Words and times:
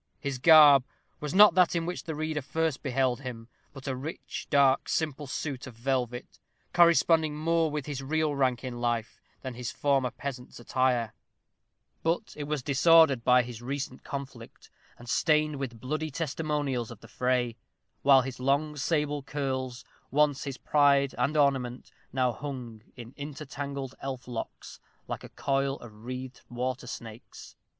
His 0.19 0.39
garb 0.39 0.83
was 1.19 1.31
not 1.31 1.53
that 1.53 1.75
in 1.75 1.85
which 1.85 2.05
the 2.05 2.15
reader 2.15 2.41
first 2.41 2.81
beheld 2.81 3.19
him, 3.21 3.47
but 3.71 3.87
a 3.87 3.95
rich, 3.95 4.47
dark, 4.49 4.89
simple 4.89 5.27
suit 5.27 5.67
of 5.67 5.75
velvet, 5.75 6.39
corresponding 6.73 7.35
more 7.37 7.69
with 7.69 7.85
his 7.85 8.01
real 8.01 8.33
rank 8.35 8.63
in 8.63 8.81
life 8.81 9.21
than 9.43 9.53
his 9.53 9.69
former 9.69 10.09
peasant's 10.09 10.59
attire; 10.59 11.13
but 12.01 12.33
it 12.35 12.45
was 12.45 12.63
disordered 12.63 13.23
by 13.23 13.43
his 13.43 13.61
recent 13.61 14.03
conflict, 14.03 14.71
and 14.97 15.07
stained 15.07 15.57
with 15.57 15.79
bloody 15.79 16.09
testimonials 16.09 16.89
of 16.89 17.01
the 17.01 17.07
fray; 17.07 17.55
while 18.01 18.23
his 18.23 18.39
long, 18.39 18.75
sable 18.75 19.21
curls, 19.21 19.85
once 20.09 20.45
his 20.45 20.57
pride 20.57 21.13
and 21.19 21.37
ornament, 21.37 21.91
now 22.11 22.31
hung 22.33 22.81
in 22.97 23.13
intertangled 23.17 23.93
elf 23.99 24.27
locks, 24.27 24.79
like 25.07 25.23
a 25.23 25.29
coil 25.29 25.75
of 25.77 25.93
wreathed 26.05 26.41
water 26.49 26.87
snakes. 26.87 27.55